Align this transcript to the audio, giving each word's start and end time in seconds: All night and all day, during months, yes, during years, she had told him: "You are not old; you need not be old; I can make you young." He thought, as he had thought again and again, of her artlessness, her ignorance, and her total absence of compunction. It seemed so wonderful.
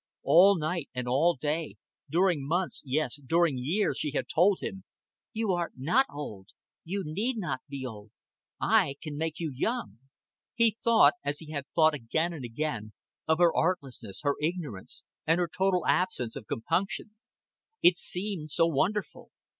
All 0.23 0.57
night 0.57 0.89
and 0.95 1.07
all 1.07 1.35
day, 1.35 1.75
during 2.09 2.43
months, 2.47 2.81
yes, 2.83 3.17
during 3.23 3.59
years, 3.59 3.99
she 3.99 4.09
had 4.13 4.25
told 4.27 4.61
him: 4.61 4.83
"You 5.31 5.51
are 5.51 5.69
not 5.75 6.07
old; 6.11 6.47
you 6.83 7.03
need 7.05 7.37
not 7.37 7.61
be 7.69 7.85
old; 7.85 8.09
I 8.59 8.95
can 9.03 9.15
make 9.15 9.39
you 9.39 9.51
young." 9.55 9.99
He 10.55 10.75
thought, 10.83 11.13
as 11.23 11.37
he 11.37 11.51
had 11.51 11.67
thought 11.75 11.93
again 11.93 12.33
and 12.33 12.43
again, 12.43 12.93
of 13.27 13.37
her 13.37 13.55
artlessness, 13.55 14.21
her 14.23 14.33
ignorance, 14.41 15.03
and 15.27 15.37
her 15.39 15.47
total 15.47 15.85
absence 15.85 16.35
of 16.35 16.47
compunction. 16.47 17.13
It 17.83 17.99
seemed 17.99 18.49
so 18.49 18.65
wonderful. 18.65 19.29